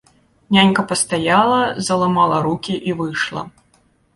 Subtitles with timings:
[0.55, 1.59] Нянька пастаяла,
[1.91, 3.49] заламала рукі і выйшла.